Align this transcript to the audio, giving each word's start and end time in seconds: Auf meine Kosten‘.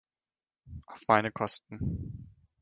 Auf 0.87 1.07
meine 1.07 1.31
Kosten‘. 1.31 2.27